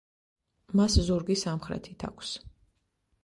[0.79, 2.31] მას ზურგი სამხრეთით აქვს.